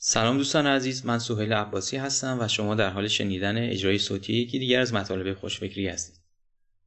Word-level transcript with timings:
سلام 0.00 0.36
دوستان 0.36 0.66
عزیز 0.66 1.06
من 1.06 1.18
سهیل 1.18 1.52
عباسی 1.52 1.96
هستم 1.96 2.38
و 2.40 2.48
شما 2.48 2.74
در 2.74 2.90
حال 2.90 3.08
شنیدن 3.08 3.56
اجرای 3.56 3.98
صوتی 3.98 4.32
یکی 4.32 4.58
دیگر 4.58 4.80
از 4.80 4.94
مطالب 4.94 5.34
خوشفکری 5.34 5.88
هستید. 5.88 6.20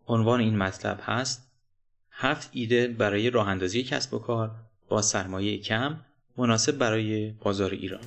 عنوان 0.07 0.39
این 0.39 0.57
مطلب 0.57 0.99
هست 1.04 1.52
هفت 2.11 2.50
ایده 2.54 2.88
برای 2.88 3.29
راه 3.29 3.47
اندازی 3.47 3.84
کسب 3.84 4.13
و 4.13 4.20
کار 4.20 4.52
با 4.89 5.02
سرمایه 5.02 5.57
کم 5.57 6.00
مناسب 6.38 6.77
برای 6.77 7.32
بازار 7.32 7.71
ایران. 7.71 8.02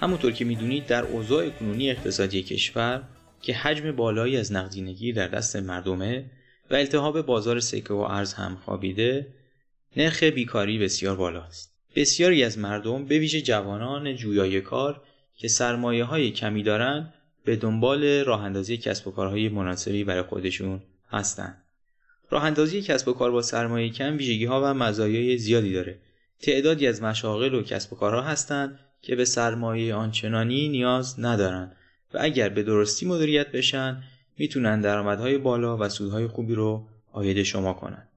همونطور 0.00 0.32
که 0.32 0.44
می‌دونید 0.44 0.86
در 0.86 1.04
اوضاع 1.04 1.48
کنونی 1.48 1.90
اقتصادی 1.90 2.42
کشور 2.42 3.02
که 3.42 3.54
حجم 3.54 3.92
بالایی 3.92 4.36
از 4.36 4.52
نقدینگی 4.52 5.12
در 5.12 5.28
دست 5.28 5.56
مردمه 5.56 6.24
و 6.70 6.74
التهاب 6.74 7.22
بازار 7.22 7.60
سکه 7.60 7.94
و 7.94 7.96
ارز 7.96 8.34
هم 8.34 8.58
خوابیده 8.64 9.26
نرخ 9.96 10.22
بیکاری 10.22 10.78
بسیار 10.78 11.16
بالاست 11.16 11.72
بسیاری 11.96 12.44
از 12.44 12.58
مردم 12.58 13.04
به 13.04 13.18
ویژه 13.18 13.40
جوانان 13.40 14.16
جویای 14.16 14.60
کار 14.60 15.02
که 15.36 15.48
سرمایه 15.48 16.04
های 16.04 16.30
کمی 16.30 16.62
دارند 16.62 17.14
به 17.48 17.56
دنبال 17.56 18.24
راه 18.24 18.44
اندازی 18.44 18.76
کسب 18.76 19.08
و 19.08 19.10
کارهای 19.10 19.48
مناسبی 19.48 20.04
برای 20.04 20.22
خودشون 20.22 20.80
هستند. 21.10 21.62
راه 22.30 22.44
اندازی 22.44 22.82
کسب 22.82 23.08
و 23.08 23.12
کار 23.12 23.30
با 23.30 23.42
سرمایه 23.42 23.90
کم 23.90 24.16
ویژگی 24.16 24.44
ها 24.44 24.62
و 24.64 24.74
مزایای 24.74 25.38
زیادی 25.38 25.72
داره. 25.72 25.98
تعدادی 26.40 26.86
از 26.86 27.02
مشاغل 27.02 27.54
و 27.54 27.62
کسب 27.62 27.92
و 27.92 27.96
کارها 27.96 28.22
هستند 28.22 28.78
که 29.02 29.16
به 29.16 29.24
سرمایه 29.24 29.94
آنچنانی 29.94 30.68
نیاز 30.68 31.20
ندارند 31.20 31.76
و 32.14 32.18
اگر 32.20 32.48
به 32.48 32.62
درستی 32.62 33.06
مدیریت 33.06 33.52
بشن 33.52 34.02
می‌تونن 34.38 34.80
درآمدهای 34.80 35.38
بالا 35.38 35.76
و 35.76 35.88
سودهای 35.88 36.26
خوبی 36.26 36.54
رو 36.54 36.86
آید 37.12 37.42
شما 37.42 37.72
کنند. 37.72 38.08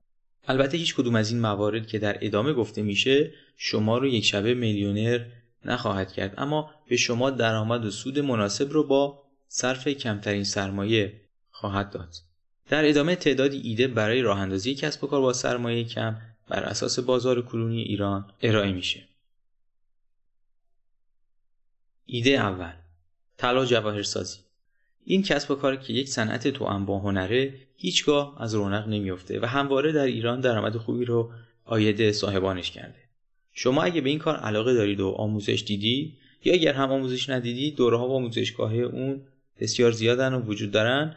البته 0.48 0.78
هیچ 0.78 0.96
کدوم 0.96 1.16
از 1.16 1.32
این 1.32 1.40
موارد 1.40 1.88
که 1.88 2.00
در 2.00 2.18
ادامه 2.22 2.54
گفته 2.54 2.82
میشه 2.82 3.32
شما 3.58 3.98
رو 3.98 4.08
یک 4.08 4.26
شبه 4.26 4.54
میلیونر 4.54 5.26
نخواهد 5.66 6.12
کرد 6.12 6.34
اما 6.38 6.72
به 6.88 6.98
شما 6.98 7.30
درآمد 7.30 7.86
و 7.86 7.92
سود 7.92 8.20
مناسب 8.20 8.72
رو 8.72 8.84
با 8.84 9.24
صرف 9.48 9.88
کمترین 9.88 10.44
سرمایه 10.44 11.22
خواهد 11.52 11.90
داد. 11.90 12.16
در 12.70 12.90
ادامه 12.90 13.16
تعدادی 13.16 13.58
ایده 13.58 13.88
برای 13.88 14.22
راه 14.22 14.40
اندازی 14.40 14.76
کسب 14.76 15.04
و 15.04 15.08
کار 15.08 15.22
با 15.22 15.34
سرمایه 15.34 15.84
کم 15.84 16.18
بر 16.48 16.64
اساس 16.64 17.00
بازار 17.00 17.42
کنونی 17.42 17.82
ایران 17.82 18.32
ارائه 18.42 18.72
میشه. 18.72 19.08
ایده 22.06 22.30
اول 22.30 22.74
طلا 23.38 23.66
جواهرسازی 23.66 24.40
این 25.04 25.24
کسب 25.24 25.52
و 25.52 25.56
کار 25.56 25.76
که 25.76 25.94
یک 25.94 26.10
صنعت 26.10 26.48
توأم 26.48 26.86
با 26.86 27.00
هنره 27.00 27.54
هیچگاه 27.76 28.42
از 28.42 28.56
رونق 28.56 28.88
نمیافته 28.88 29.40
و 29.40 29.46
همواره 29.46 29.92
در 29.92 30.06
ایران 30.06 30.42
درآمد 30.42 30.78
خوبی 30.78 31.06
رو 31.06 31.32
آید 31.66 32.12
صاحبانش 32.12 32.72
کرده 32.72 33.01
شما 33.64 33.84
اگه 33.84 34.02
به 34.02 34.10
این 34.10 34.20
کار 34.20 34.36
علاقه 34.36 34.74
دارید 34.74 35.00
و 35.00 35.10
آموزش 35.10 35.64
دیدید 35.68 36.18
یا 36.44 36.54
اگر 36.54 36.74
هم 36.74 36.92
آموزش 36.92 37.30
ندیدید 37.30 37.76
دوره 37.76 37.98
ها 37.98 38.08
و 38.08 38.12
آموزشگاه 38.12 38.74
اون 38.74 39.22
بسیار 39.60 39.92
زیادن 39.92 40.34
و 40.34 40.42
وجود 40.42 40.72
دارن 40.72 41.16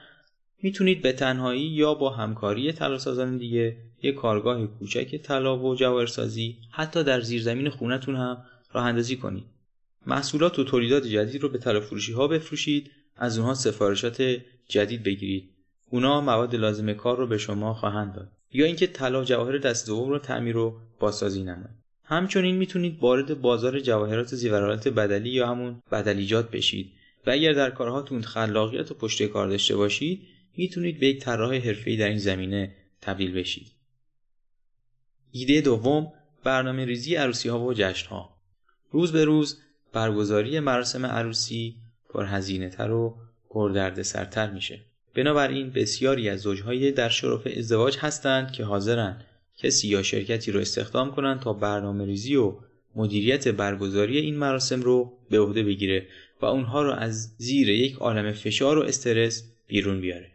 می‌تونید 0.63 1.03
به 1.03 1.13
تنهایی 1.13 1.63
یا 1.63 1.95
با 1.95 2.11
همکاری 2.11 2.73
طلاسازان 2.73 3.39
دیگه 3.39 3.77
یک 4.03 4.15
کارگاه 4.15 4.67
کوچک 4.67 5.17
طلا 5.17 5.59
و 5.59 5.75
جواهرسازی 5.75 6.59
حتی 6.71 7.05
در 7.05 7.21
زیرزمین 7.21 7.69
خونتون 7.69 8.17
هم 8.17 8.45
راه 8.73 8.85
اندازی 8.85 9.17
کنید. 9.17 9.45
محصولات 10.07 10.59
و 10.59 10.65
تولیدات 10.65 11.07
جدید 11.07 11.43
رو 11.43 11.49
به 11.49 11.59
طلا 11.59 11.81
ها 12.17 12.29
بفروشید 12.29 12.91
از 13.17 13.39
اونها 13.39 13.55
سفارشات 13.55 14.37
جدید 14.69 15.03
بگیرید. 15.03 15.51
اونا 15.91 16.21
مواد 16.21 16.55
لازم 16.55 16.93
کار 16.93 17.17
رو 17.17 17.27
به 17.27 17.39
شما 17.39 17.75
خواهند 17.75 18.15
داد. 18.15 18.29
یا 18.53 18.67
اینکه 18.67 18.87
طلا 18.87 19.25
جواهر 19.25 19.59
دست 19.59 19.87
دوم 19.87 20.09
رو 20.09 20.19
تعمیر 20.19 20.57
و 20.57 20.81
بازسازی 21.01 21.43
نمایید 21.43 21.84
همچنین 22.05 22.57
می‌تونید 22.57 22.99
وارد 23.01 23.41
بازار 23.41 23.81
جواهرات 23.81 24.35
زیورالات 24.35 24.89
بدلی 24.89 25.31
یا 25.31 25.49
همون 25.49 25.83
بدلیجات 25.93 26.51
بشید 26.51 26.93
و 27.27 27.31
اگر 27.31 27.53
در 27.53 27.71
کارهاتون 27.71 28.23
خلاقیت 28.23 28.91
و 28.91 28.95
پشت 28.95 29.23
کار 29.23 29.49
داشته 29.49 29.77
باشید 29.77 30.23
می‌تونید 30.57 31.01
به 31.01 31.07
یک 31.07 31.21
طراح 31.21 31.55
حرفه‌ای 31.55 31.97
در 31.97 32.09
این 32.09 32.19
زمینه 32.19 32.75
تبدیل 33.01 33.35
بشید. 33.35 33.73
ایده 35.33 35.61
دوم 35.61 36.13
برنامه 36.45 36.85
ریزی 36.85 37.15
عروسی 37.15 37.49
ها 37.49 37.61
و 37.61 37.75
جشن 37.75 38.09
ها. 38.09 38.39
روز 38.91 39.13
به 39.13 39.25
روز 39.25 39.61
برگزاری 39.93 40.61
مراسم 40.61 41.07
عروسی 41.07 41.77
پرهزینه 42.09 42.69
تر 42.69 42.91
و 42.91 43.17
پردرد 43.51 44.03
سرتر 44.03 44.51
میشه. 44.51 44.81
بنابراین 45.15 45.71
بسیاری 45.71 46.29
از 46.29 46.41
زوجهای 46.41 46.93
در 46.93 47.09
شرف 47.09 47.47
ازدواج 47.57 47.97
هستند 47.99 48.53
که 48.53 48.65
حاضرند 48.65 49.25
کسی 49.59 49.89
یا 49.89 50.03
شرکتی 50.03 50.53
رو 50.53 50.61
استخدام 50.61 51.11
کنند 51.11 51.41
تا 51.41 51.53
برنامه 51.53 52.05
ریزی 52.05 52.37
و 52.37 52.57
مدیریت 52.95 53.49
برگزاری 53.49 54.19
این 54.19 54.37
مراسم 54.37 54.83
رو 54.83 55.19
به 55.31 55.41
عهده 55.41 55.63
بگیره 55.63 56.07
و 56.41 56.47
اونها 56.47 56.83
رو 56.83 56.93
از 56.93 57.35
زیر 57.39 57.69
یک 57.69 57.95
عالم 57.95 58.33
فشار 58.33 58.79
و 58.79 58.83
استرس 58.83 59.45
بیرون 59.67 60.01
بیاره. 60.01 60.31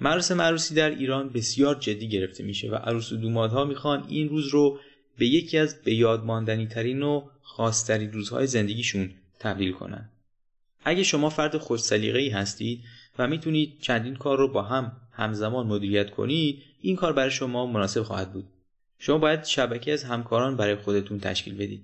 مراسم 0.00 0.40
عروسی 0.40 0.74
در 0.74 0.90
ایران 0.90 1.28
بسیار 1.28 1.74
جدی 1.74 2.08
گرفته 2.08 2.44
میشه 2.44 2.70
و 2.70 2.74
عروس 2.74 3.12
و 3.12 3.16
دومادها 3.16 3.64
می‌خوان 3.64 4.04
این 4.08 4.28
روز 4.28 4.48
رو 4.48 4.78
به 5.18 5.26
یکی 5.26 5.58
از 5.58 5.82
به 5.82 5.94
یاد 5.94 6.24
ماندنی 6.24 6.66
ترین 6.66 7.02
و 7.02 7.28
خاصترین 7.42 8.12
روزهای 8.12 8.46
زندگیشون 8.46 9.10
تبدیل 9.38 9.72
کنن. 9.72 10.08
اگه 10.84 11.02
شما 11.02 11.30
فرد 11.30 11.56
خوش 11.56 11.92
ای 11.92 12.28
هستید 12.28 12.80
و 13.18 13.28
می‌تونید 13.28 13.72
چندین 13.80 14.16
کار 14.16 14.38
رو 14.38 14.48
با 14.48 14.62
هم 14.62 14.92
همزمان 15.12 15.66
مدیریت 15.66 16.10
کنید 16.10 16.62
این 16.80 16.96
کار 16.96 17.12
برای 17.12 17.30
شما 17.30 17.66
مناسب 17.66 18.02
خواهد 18.02 18.32
بود. 18.32 18.44
شما 18.98 19.18
باید 19.18 19.44
شبکه 19.44 19.92
از 19.92 20.04
همکاران 20.04 20.56
برای 20.56 20.76
خودتون 20.76 21.20
تشکیل 21.20 21.54
بدید. 21.54 21.82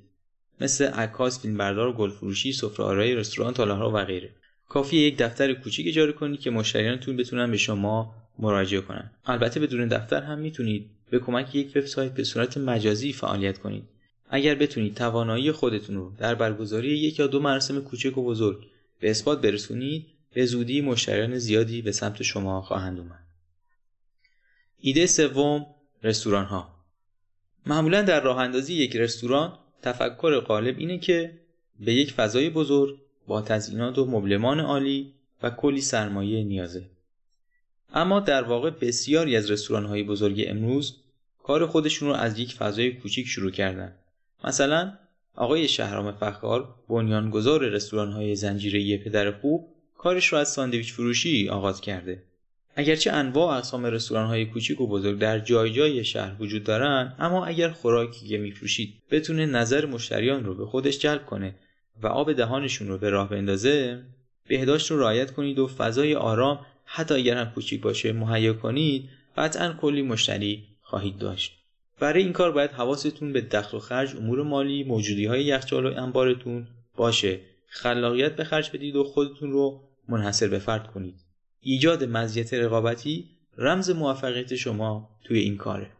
مثل 0.60 0.84
عکاس 0.84 1.42
فیلمبردار 1.42 1.92
گلفروشی 1.92 2.52
سفره 2.52 2.86
آرای 2.86 3.14
رستوران 3.14 3.54
تالارها 3.54 3.90
و 3.90 4.04
غیره. 4.04 4.30
کافیه 4.68 5.00
یک 5.00 5.16
دفتر 5.16 5.54
کوچیک 5.54 5.88
اجاره 5.88 6.12
کنید 6.12 6.40
که 6.40 6.50
مشتریانتون 6.50 7.16
بتونن 7.16 7.50
به 7.50 7.56
شما 7.56 8.14
مراجعه 8.38 8.80
کنن. 8.80 9.10
البته 9.26 9.60
بدون 9.60 9.88
دفتر 9.88 10.22
هم 10.22 10.38
می‌تونید 10.38 10.90
به 11.10 11.18
کمک 11.18 11.54
یک 11.54 11.76
وبسایت 11.76 12.14
به 12.14 12.24
صورت 12.24 12.58
مجازی 12.58 13.12
فعالیت 13.12 13.58
کنید. 13.58 13.84
اگر 14.30 14.54
بتونید 14.54 14.94
توانایی 14.94 15.52
خودتون 15.52 15.96
رو 15.96 16.12
در 16.18 16.34
برگزاری 16.34 16.88
یک 16.88 17.18
یا 17.18 17.26
دو 17.26 17.40
مراسم 17.40 17.80
کوچک 17.80 18.18
و 18.18 18.24
بزرگ 18.24 18.66
به 19.00 19.10
اثبات 19.10 19.40
برسونید 19.40 20.06
به 20.38 20.46
زودی 20.46 20.80
مشتریان 20.80 21.38
زیادی 21.38 21.82
به 21.82 21.92
سمت 21.92 22.22
شما 22.22 22.62
خواهند 22.62 22.98
اومد. 22.98 23.24
ایده 24.80 25.06
سوم 25.06 25.66
رستوران 26.02 26.44
ها 26.44 26.74
معمولا 27.66 28.02
در 28.02 28.20
راه 28.20 28.38
اندازی 28.38 28.74
یک 28.74 28.96
رستوران 28.96 29.58
تفکر 29.82 30.40
غالب 30.40 30.78
اینه 30.78 30.98
که 30.98 31.40
به 31.80 31.94
یک 31.94 32.12
فضای 32.12 32.50
بزرگ 32.50 32.98
با 33.26 33.42
تزیینات 33.42 33.98
و 33.98 34.04
مبلمان 34.04 34.60
عالی 34.60 35.14
و 35.42 35.50
کلی 35.50 35.80
سرمایه 35.80 36.44
نیازه. 36.44 36.90
اما 37.94 38.20
در 38.20 38.42
واقع 38.42 38.70
بسیاری 38.70 39.36
از 39.36 39.50
رستوران 39.50 39.86
های 39.86 40.02
بزرگ 40.02 40.44
امروز 40.46 40.96
کار 41.42 41.66
خودشون 41.66 42.08
رو 42.08 42.14
از 42.14 42.38
یک 42.38 42.54
فضای 42.54 42.92
کوچیک 42.92 43.26
شروع 43.26 43.50
کردن. 43.50 43.94
مثلا 44.44 44.92
آقای 45.34 45.68
شهرام 45.68 46.12
فخار 46.12 46.74
بنیانگذار 46.88 47.68
رستوران 47.68 48.12
های 48.12 48.36
زنجیره 48.36 48.98
پدر 48.98 49.30
خوب 49.32 49.77
کارش 49.98 50.26
رو 50.26 50.38
از 50.38 50.52
ساندویچ 50.52 50.92
فروشی 50.92 51.48
آغاز 51.48 51.80
کرده. 51.80 52.22
اگرچه 52.76 53.12
انواع 53.12 53.56
اقسام 53.56 53.86
رستوران 53.86 54.26
های 54.26 54.46
کوچیک 54.46 54.80
و 54.80 54.86
بزرگ 54.86 55.18
در 55.18 55.38
جای 55.38 55.72
جای 55.72 56.04
شهر 56.04 56.42
وجود 56.42 56.64
دارن 56.64 57.14
اما 57.18 57.46
اگر 57.46 57.70
خوراکی 57.70 58.28
که 58.28 58.38
میفروشید 58.38 58.94
بتونه 59.10 59.46
نظر 59.46 59.86
مشتریان 59.86 60.44
رو 60.44 60.54
به 60.54 60.66
خودش 60.66 60.98
جلب 60.98 61.26
کنه 61.26 61.54
و 62.02 62.06
آب 62.06 62.32
دهانشون 62.32 62.88
رو 62.88 62.98
به 62.98 63.10
راه 63.10 63.28
بندازه 63.28 64.02
بهداشت 64.48 64.90
رو 64.90 65.00
رعایت 65.00 65.30
کنید 65.30 65.58
و 65.58 65.66
فضای 65.66 66.14
آرام 66.14 66.66
حتی 66.84 67.14
اگر 67.14 67.36
هم 67.36 67.50
کوچیک 67.50 67.80
باشه 67.80 68.12
مهیا 68.12 68.52
کنید 68.52 69.08
قطعا 69.36 69.72
کلی 69.72 70.02
مشتری 70.02 70.64
خواهید 70.82 71.18
داشت. 71.18 71.58
برای 72.00 72.22
این 72.22 72.32
کار 72.32 72.52
باید 72.52 72.70
حواستون 72.70 73.32
به 73.32 73.40
دخل 73.40 73.76
و 73.76 73.80
خرج 73.80 74.16
امور 74.16 74.42
مالی 74.42 74.84
موجودی 74.84 75.24
های 75.24 75.44
یخچال 75.44 75.86
و 75.86 76.00
انبارتون 76.00 76.66
باشه. 76.96 77.40
خلاقیت 77.66 78.36
به 78.36 78.44
خرج 78.44 78.70
بدید 78.70 78.96
و 78.96 79.04
خودتون 79.04 79.52
رو 79.52 79.87
منحصر 80.08 80.48
به 80.48 80.58
فرد 80.58 80.86
کنید. 80.86 81.20
ایجاد 81.60 82.04
مزیت 82.04 82.54
رقابتی 82.54 83.30
رمز 83.58 83.90
موفقیت 83.90 84.54
شما 84.54 85.18
توی 85.24 85.38
این 85.38 85.56
کاره. 85.56 85.90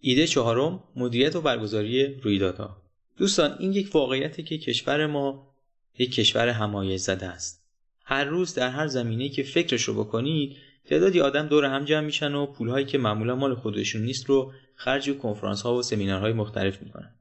ایده 0.00 0.26
چهارم 0.26 0.82
مدیریت 0.96 1.36
و 1.36 1.40
برگزاری 1.40 2.14
رویدادها. 2.14 2.82
دوستان 3.16 3.56
این 3.58 3.72
یک 3.72 3.94
واقعیته 3.94 4.42
که 4.42 4.58
کشور 4.58 5.06
ما 5.06 5.54
یک 5.98 6.14
کشور 6.14 6.48
همایش 6.48 7.00
زده 7.00 7.26
است. 7.26 7.64
هر 8.04 8.24
روز 8.24 8.54
در 8.54 8.68
هر 8.68 8.86
زمینه 8.86 9.28
که 9.28 9.42
فکرش 9.42 9.82
رو 9.82 10.04
بکنید 10.04 10.56
تعدادی 10.84 11.20
آدم 11.20 11.46
دور 11.46 11.64
هم 11.64 11.84
جمع 11.84 12.06
میشن 12.06 12.34
و 12.34 12.46
پولهایی 12.46 12.86
که 12.86 12.98
معمولا 12.98 13.36
مال 13.36 13.54
خودشون 13.54 14.02
نیست 14.02 14.26
رو 14.26 14.52
خرج 14.74 15.18
کنفرانس 15.18 15.62
ها 15.62 15.74
و 15.74 15.82
سمینارهای 15.82 16.32
مختلف 16.32 16.82
می‌کنن. 16.82 17.14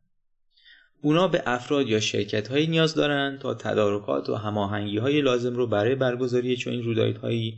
اونا 1.02 1.28
به 1.28 1.44
افراد 1.46 1.88
یا 1.88 2.00
شرکت 2.00 2.48
هایی 2.48 2.68
نیاز 2.68 2.96
دارن 2.96 3.38
تا 3.42 3.54
تدارکات 3.54 4.30
و 4.30 4.36
هماهنگی 4.36 4.98
های 4.98 5.22
لازم 5.22 5.56
رو 5.56 5.68
برای 5.68 5.96
برگزاری 5.96 6.58
چون 6.58 6.74
این 6.74 6.84
رویدادهایی 6.84 7.58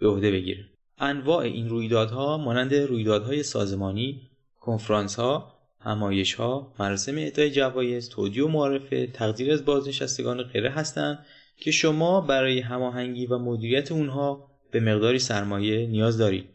به 0.00 0.08
عهده 0.08 0.30
بگیره 0.30 0.64
انواع 0.98 1.38
این 1.38 1.68
رویدادها 1.68 2.38
مانند 2.38 2.74
رویدادهای 2.74 3.42
سازمانی 3.42 4.20
کنفرانس 4.60 5.14
ها 5.14 5.52
همایش 5.80 6.34
ها 6.34 6.74
مراسم 6.78 7.18
اعطای 7.18 7.50
جوایز 7.50 8.08
تودیو 8.08 8.48
معرفه 8.48 9.06
تقدیر 9.06 9.52
از 9.52 9.64
بازنشستگان 9.64 10.42
غیره 10.42 10.70
هستند 10.70 11.26
که 11.56 11.70
شما 11.70 12.20
برای 12.20 12.60
هماهنگی 12.60 13.26
و 13.26 13.38
مدیریت 13.38 13.92
اونها 13.92 14.50
به 14.70 14.80
مقداری 14.80 15.18
سرمایه 15.18 15.86
نیاز 15.86 16.18
دارید. 16.18 16.48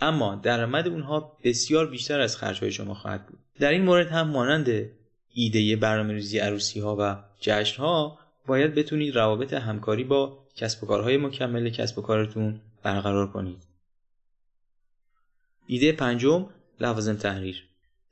اما 0.00 0.40
درآمد 0.42 0.88
اونها 0.88 1.38
بسیار 1.44 1.86
بیشتر 1.86 2.20
از 2.20 2.36
خرجهای 2.36 2.72
شما 2.72 2.94
خواهد 2.94 3.26
بود. 3.26 3.38
در 3.60 3.70
این 3.70 3.82
مورد 3.82 4.08
هم 4.08 4.28
مانند 4.28 4.90
ایده 5.34 5.76
برنامه 5.76 6.12
ریزی 6.12 6.38
عروسی 6.38 6.80
ها 6.80 6.96
و 6.98 7.16
جشن 7.40 7.82
ها 7.82 8.18
باید 8.46 8.74
بتونید 8.74 9.14
روابط 9.14 9.52
همکاری 9.52 10.04
با 10.04 10.38
کسب 10.56 10.84
و 10.84 10.86
کارهای 10.86 11.16
مکمل 11.16 11.70
کسب 11.70 11.98
و 11.98 12.02
کارتون 12.02 12.60
برقرار 12.82 13.30
کنید. 13.30 13.62
ایده 15.66 15.92
پنجم 15.92 16.46
لوازم 16.80 17.16
تحریر. 17.16 17.64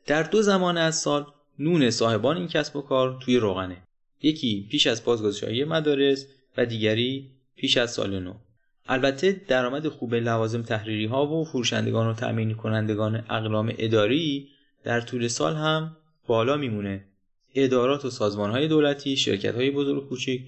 در 0.07 0.23
دو 0.23 0.43
زمان 0.43 0.79
از 0.79 0.99
سال 0.99 1.27
نون 1.59 1.91
صاحبان 1.91 2.37
این 2.37 2.49
کسب 2.49 2.77
و 2.77 2.83
کار 2.83 3.19
توی 3.21 3.37
روغنه. 3.37 3.77
یکی 4.23 4.67
پیش 4.71 4.87
از 4.87 5.05
بازگشایی 5.05 5.65
مدارس 5.65 6.27
و 6.57 6.67
دیگری 6.67 7.31
پیش 7.57 7.77
از 7.77 7.93
سال 7.93 8.21
نو. 8.21 8.35
البته 8.89 9.33
درآمد 9.49 9.89
خوب 9.89 10.15
لوازم 10.15 10.63
تحریری 10.63 11.07
ها 11.07 11.27
و 11.27 11.45
فروشندگان 11.45 12.07
و 12.07 12.15
تأمین 12.15 12.55
کنندگان 12.55 13.17
اقلام 13.17 13.73
اداری 13.79 14.49
در 14.85 15.01
طول 15.01 15.29
سال 15.29 15.57
هم 15.57 15.97
بالا 16.27 16.57
میمونه. 16.57 17.05
ادارات 17.55 18.05
و 18.05 18.11
سازمان 18.11 18.51
های 18.51 18.69
دولتی 18.69 19.17
شرکت 19.17 19.55
های 19.55 19.71
بزرگ 19.71 20.03
و 20.03 20.07
کوچک 20.07 20.41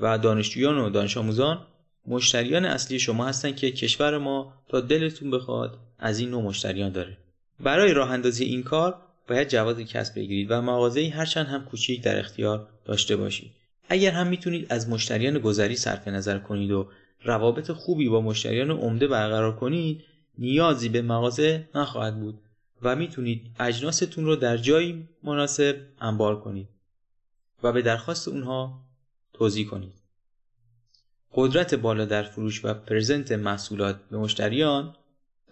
و 0.00 0.18
دانشجویان 0.18 0.78
و 0.78 0.90
دانش 0.90 1.16
آموزان 1.16 1.66
مشتریان 2.06 2.64
اصلی 2.64 2.98
شما 2.98 3.26
هستند 3.26 3.56
که 3.56 3.70
کشور 3.70 4.18
ما 4.18 4.54
تا 4.68 4.80
دلتون 4.80 5.30
بخواد 5.30 5.78
از 5.98 6.18
این 6.18 6.30
نوع 6.30 6.42
مشتریان 6.42 6.92
داره. 6.92 7.16
برای 7.60 7.92
راه 7.92 8.10
اندازی 8.10 8.44
این 8.44 8.62
کار 8.62 8.94
باید 9.28 9.48
جواز 9.48 9.78
کسب 9.78 10.14
بگیرید 10.14 10.50
و 10.50 10.62
مغازه‌ای 10.62 11.08
هرچند 11.08 11.46
هم 11.46 11.64
کوچیک 11.64 12.02
در 12.02 12.18
اختیار 12.18 12.66
داشته 12.84 13.16
باشید. 13.16 13.50
اگر 13.88 14.10
هم 14.10 14.26
می‌تونید 14.26 14.66
از 14.70 14.88
مشتریان 14.88 15.38
گذری 15.38 15.76
صرف 15.76 16.08
نظر 16.08 16.38
کنید 16.38 16.70
و 16.70 16.86
روابط 17.24 17.70
خوبی 17.70 18.08
با 18.08 18.20
مشتریان 18.20 18.70
عمده 18.70 19.08
برقرار 19.08 19.56
کنید 19.56 20.04
نیازی 20.38 20.88
به 20.88 21.02
مغازه 21.02 21.68
نخواهد 21.74 22.20
بود. 22.20 22.38
و 22.82 22.96
می‌تونید 22.96 23.56
اجناستون 23.60 24.24
رو 24.24 24.36
در 24.36 24.56
جایی 24.56 25.08
مناسب 25.22 25.76
انبار 26.00 26.40
کنید 26.40 26.68
و 27.62 27.72
به 27.72 27.82
درخواست 27.82 28.28
اونها 28.28 28.84
توضیح 29.32 29.66
کنید. 29.66 29.94
قدرت 31.32 31.74
بالا 31.74 32.04
در 32.04 32.22
فروش 32.22 32.64
و 32.64 32.74
پرزنت 32.74 33.32
محصولات 33.32 34.08
به 34.08 34.18
مشتریان 34.18 34.96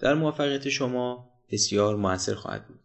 در 0.01 0.15
موفقیت 0.15 0.69
شما 0.69 1.31
بسیار 1.51 1.97
موثر 1.97 2.35
خواهد 2.35 2.67
بود. 2.67 2.81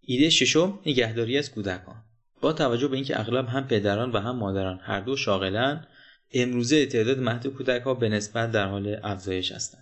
ایده 0.00 0.30
ششم 0.30 0.78
نگهداری 0.86 1.38
از 1.38 1.50
کودکان. 1.50 2.04
با 2.40 2.52
توجه 2.52 2.88
به 2.88 2.94
اینکه 2.96 3.20
اغلب 3.20 3.48
هم 3.48 3.66
پدران 3.66 4.10
و 4.10 4.18
هم 4.18 4.36
مادران 4.36 4.78
هر 4.82 5.00
دو 5.00 5.16
شاغلن 5.16 5.86
امروزه 6.32 6.86
تعداد 6.86 7.18
مهد 7.18 7.46
کودک 7.46 7.82
ها 7.82 7.94
به 7.94 8.08
نسبت 8.08 8.52
در 8.52 8.66
حال 8.66 8.96
افزایش 9.02 9.52
هستند. 9.52 9.81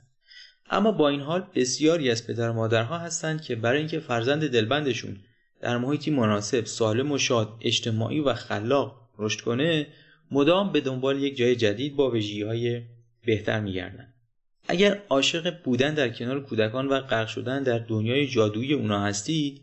اما 0.71 0.93
با 0.93 1.09
این 1.09 1.21
حال 1.21 1.47
بسیاری 1.55 2.11
از 2.11 2.27
پدر 2.27 2.51
مادرها 2.51 2.99
هستند 2.99 3.43
که 3.43 3.57
برای 3.57 3.79
اینکه 3.79 4.01
فرزند 4.01 4.49
دلبندشون 4.49 5.17
در 5.61 5.79
محیطی 5.79 6.11
مناسب 6.11 6.65
سالم 6.65 7.13
و 7.13 7.19
شاد 7.19 7.49
اجتماعی 7.61 8.21
و 8.21 8.35
خلاق 8.35 9.09
رشد 9.19 9.41
کنه 9.41 9.87
مدام 10.31 10.73
به 10.73 10.81
دنبال 10.81 11.23
یک 11.23 11.37
جای 11.37 11.57
جدید 11.57 11.97
با 11.97 12.09
های 12.47 12.83
بهتر 13.27 13.61
میگردن. 13.61 14.15
اگر 14.69 15.03
عاشق 15.09 15.63
بودن 15.63 15.95
در 15.95 16.09
کنار 16.09 16.41
کودکان 16.41 16.89
و 16.89 17.01
غرق 17.01 17.29
شدن 17.29 17.63
در 17.63 17.79
دنیای 17.79 18.27
جادویی 18.27 18.73
اونا 18.73 19.01
هستید 19.01 19.63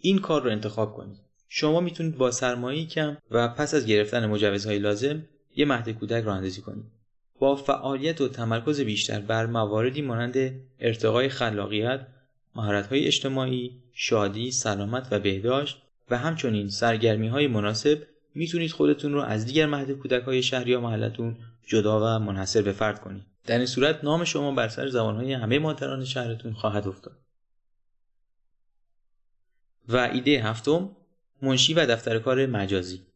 این 0.00 0.18
کار 0.18 0.42
رو 0.42 0.50
انتخاب 0.50 0.94
کنید. 0.94 1.18
شما 1.48 1.80
می‌تونید 1.80 2.18
با 2.18 2.30
سرمایه 2.30 2.86
کم 2.86 3.16
و 3.30 3.48
پس 3.48 3.74
از 3.74 3.86
گرفتن 3.86 4.26
مجوزهای 4.26 4.78
لازم 4.78 5.22
یه 5.56 5.64
مهد 5.64 5.90
کودک 5.90 6.24
را 6.24 6.34
اندازی 6.34 6.60
کنید. 6.60 6.97
با 7.38 7.56
فعالیت 7.56 8.20
و 8.20 8.28
تمرکز 8.28 8.80
بیشتر 8.80 9.20
بر 9.20 9.46
مواردی 9.46 10.02
مانند 10.02 10.60
ارتقای 10.80 11.28
خلاقیت 11.28 12.06
مهارت‌های 12.54 13.06
اجتماعی 13.06 13.82
شادی 13.92 14.50
سلامت 14.50 15.08
و 15.10 15.20
بهداشت 15.20 15.82
و 16.10 16.18
همچنین 16.18 16.68
سرگرمی 16.68 17.28
های 17.28 17.46
مناسب 17.46 18.02
می‌تونید 18.34 18.70
خودتون 18.70 19.12
رو 19.12 19.20
از 19.20 19.46
دیگر 19.46 19.66
مهد 19.66 19.92
کودک 19.92 20.22
های 20.22 20.42
شهری 20.42 20.70
یا 20.70 20.80
محلتون 20.80 21.36
جدا 21.66 22.00
و 22.00 22.18
منحصر 22.18 22.62
به 22.62 22.72
فرد 22.72 23.00
کنید. 23.00 23.22
در 23.46 23.56
این 23.56 23.66
صورت 23.66 24.04
نام 24.04 24.24
شما 24.24 24.54
بر 24.54 24.68
سر 24.68 24.88
زبانهای 24.88 25.32
همه 25.32 25.58
مادران 25.58 26.04
شهرتون 26.04 26.52
خواهد 26.52 26.88
افتاد. 26.88 27.16
و 29.88 29.96
ایده 29.96 30.42
هفتم 30.42 30.90
منشی 31.42 31.74
و 31.74 31.86
دفتر 31.86 32.18
کار 32.18 32.46
مجازی. 32.46 33.07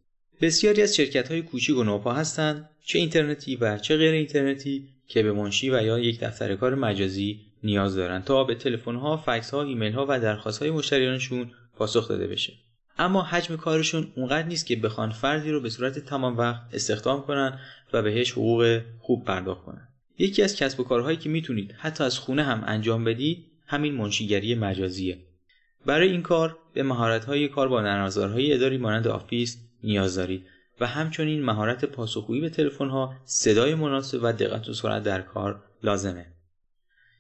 بسیاری 0.43 0.83
از 0.83 0.97
شرکت 0.97 1.31
های 1.31 1.43
کوچیک 1.43 1.77
و 1.77 1.85
نوپا 1.85 2.13
هستند 2.13 2.71
چه 2.85 2.99
اینترنتی 2.99 3.57
و 3.57 3.79
چه 3.79 3.97
غیر 3.97 4.13
اینترنتی 4.13 4.89
که 5.09 5.23
به 5.23 5.33
منشی 5.33 5.71
و 5.71 5.83
یا 5.83 5.99
یک 5.99 6.21
دفتر 6.21 6.57
کار 6.57 6.75
مجازی 6.75 7.41
نیاز 7.65 7.97
دارند 7.97 8.25
تا 8.25 8.45
به 8.45 8.55
تلفن 8.55 8.95
ها، 8.95 9.17
فکس 9.17 9.51
ها، 9.51 9.63
ایمیل 9.63 9.93
ها 9.93 10.07
و 10.09 10.21
درخواست 10.21 10.63
های 10.63 10.71
مشتریانشون 10.71 11.51
پاسخ 11.77 12.09
داده 12.09 12.27
بشه. 12.27 12.53
اما 12.99 13.23
حجم 13.23 13.57
کارشون 13.57 14.13
اونقدر 14.17 14.49
نیست 14.49 14.67
که 14.67 14.77
بخوان 14.77 15.11
فردی 15.11 15.51
رو 15.51 15.61
به 15.61 15.71
صورت 15.71 15.99
تمام 15.99 16.37
وقت 16.37 16.61
استخدام 16.73 17.23
کنن 17.23 17.59
و 17.93 18.03
بهش 18.03 18.33
حقوق 18.33 18.81
خوب 19.01 19.25
پرداخت 19.25 19.65
کنن. 19.65 19.89
یکی 20.19 20.43
از 20.43 20.57
کسب 20.57 20.81
و 20.81 20.85
کارهایی 20.85 21.17
که 21.17 21.29
می‌تونید 21.29 21.75
حتی 21.79 22.05
از 22.05 22.19
خونه 22.19 22.43
هم 22.43 22.65
انجام 22.67 23.05
بدید 23.05 23.47
همین 23.67 23.95
منشیگری 23.95 24.55
مجازیه. 24.55 25.19
برای 25.87 26.11
این 26.11 26.23
کار 26.23 26.59
به 26.75 26.83
مهارت‌های 26.83 27.49
کار 27.49 27.69
با 27.69 27.81
نرم‌افزارهای 27.81 28.53
اداری 28.53 28.77
مانند 28.77 29.09
آفیس 29.09 29.59
نیاز 29.85 30.15
دارید 30.15 30.47
و 30.81 30.87
همچنین 30.87 31.45
مهارت 31.45 31.85
پاسخگویی 31.85 32.41
به 32.41 32.51
تلفن‌ها، 32.51 33.15
صدای 33.25 33.75
مناسب 33.75 34.19
و 34.23 34.33
دقت 34.33 34.69
و 34.69 34.75
سرعت 34.75 35.03
در 35.03 35.23
کار 35.23 35.63
لازمه. 35.83 36.27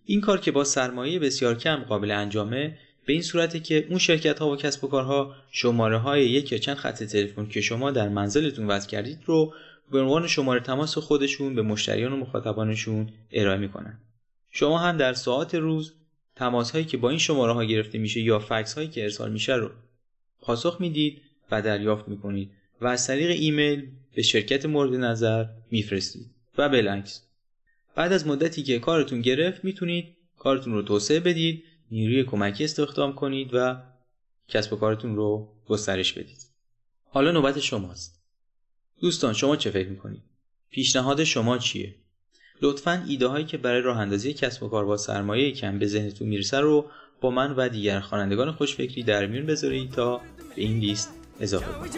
این 0.04 0.20
کار 0.20 0.40
که 0.40 0.52
با 0.52 0.64
سرمایه 0.64 1.18
بسیار 1.18 1.54
کم 1.54 1.76
قابل 1.76 2.10
انجامه 2.10 2.78
به 3.06 3.12
این 3.12 3.22
صورته 3.22 3.60
که 3.60 3.86
اون 3.88 3.98
شرکت 3.98 4.38
ها 4.38 4.50
و 4.50 4.56
کسب 4.56 4.84
و 4.84 4.88
کارها 4.88 5.34
شماره 5.50 5.98
های 5.98 6.30
یک 6.30 6.52
یا 6.52 6.58
چند 6.58 6.76
خط 6.76 7.02
تلفن 7.02 7.46
که 7.46 7.60
شما 7.60 7.90
در 7.90 8.08
منزلتون 8.08 8.66
وضع 8.66 8.88
کردید 8.88 9.18
رو 9.26 9.54
به 9.90 10.00
عنوان 10.00 10.26
شماره 10.26 10.60
تماس 10.60 10.98
خودشون 10.98 11.54
به 11.54 11.62
مشتریان 11.62 12.12
و 12.12 12.16
مخاطبانشون 12.16 13.08
ارائه 13.32 13.58
می‌کنن. 13.58 13.98
شما 14.50 14.78
هم 14.78 14.96
در 14.96 15.12
ساعات 15.12 15.54
روز 15.54 15.92
تماس 16.36 16.70
هایی 16.70 16.84
که 16.84 16.96
با 16.96 17.10
این 17.10 17.18
شماره 17.18 17.52
ها 17.52 17.64
گرفته 17.64 17.98
میشه 17.98 18.20
یا 18.20 18.38
فکس 18.38 18.74
هایی 18.74 18.88
که 18.88 19.02
ارسال 19.02 19.32
میشه 19.32 19.54
رو 19.54 19.70
پاسخ 20.40 20.76
می‌دید 20.80 21.22
و 21.52 21.62
دریافت 21.62 22.08
می‌کنید 22.08 22.50
و 22.80 22.86
از 22.86 23.06
طریق 23.06 23.30
ایمیل 23.30 23.88
به 24.14 24.22
شرکت 24.22 24.66
مورد 24.66 24.94
نظر 24.94 25.46
میفرستید 25.70 26.30
و 26.58 26.68
بالعکس. 26.68 27.22
بعد 27.94 28.12
از 28.12 28.26
مدتی 28.26 28.62
که 28.62 28.78
کارتون 28.78 29.20
گرفت 29.20 29.64
می‌تونید 29.64 30.16
کارتون 30.38 30.72
رو 30.72 30.82
توسعه 30.82 31.20
بدید 31.20 31.64
نیروی 31.90 32.24
کمکی 32.24 32.64
استخدام 32.64 33.14
کنید 33.14 33.50
و 33.52 33.76
کسب 34.48 34.72
و 34.72 34.76
کارتون 34.76 35.16
رو 35.16 35.48
گسترش 35.66 36.12
بدید. 36.12 36.46
حالا 37.04 37.30
نوبت 37.30 37.60
شماست. 37.60 38.22
دوستان 39.00 39.32
شما 39.32 39.56
چه 39.56 39.70
فکر 39.70 39.88
می‌کنید؟ 39.88 40.22
پیشنهاد 40.70 41.24
شما 41.24 41.58
چیه؟ 41.58 41.94
لطفا 42.62 43.04
ایده 43.08 43.26
هایی 43.26 43.44
که 43.44 43.56
برای 43.56 43.80
راه 43.80 43.98
اندازی 43.98 44.34
کسب 44.34 44.62
و 44.62 44.68
کار 44.68 44.84
با 44.84 44.96
سرمایه 44.96 45.52
کم 45.52 45.78
به 45.78 45.86
ذهنتون 45.86 46.28
می‌رسه 46.28 46.60
رو 46.60 46.90
با 47.20 47.30
من 47.30 47.52
و 47.52 47.68
دیگر 47.68 48.00
خوانندگان 48.00 48.52
خوشفکری 48.52 49.02
در 49.02 49.26
میون 49.26 49.46
بذارید 49.46 49.90
تا 49.90 50.18
به 50.56 50.62
این 50.62 50.78
لیست 50.78 51.21
اضافه 51.40 51.66
کنید 51.72 51.92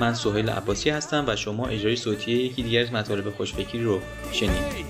من 0.00 0.14
سهیل 0.14 0.50
عباسی 0.50 0.90
هستم 0.90 1.24
و 1.28 1.36
شما 1.36 1.66
اجرای 1.66 1.96
صوتی 1.96 2.32
یکی 2.32 2.62
دیگر 2.62 2.82
از 2.82 2.92
مطالب 2.92 3.30
خوشفکری 3.30 3.84
رو 3.84 4.00
شنید 4.32 4.86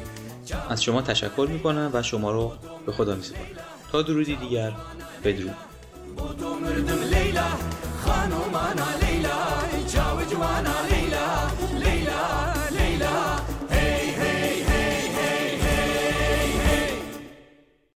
از 0.69 0.83
شما 0.83 1.03
تشکر 1.03 1.49
می‌کنم 1.51 1.91
و 1.93 2.03
شما 2.03 2.33
رو 2.33 2.53
به 2.87 2.93
خدا 2.93 3.15
میسپارم. 3.15 3.47
تا 3.93 4.03
درودی 4.03 4.37
دیگر 4.37 4.73
بدرود. 5.25 5.57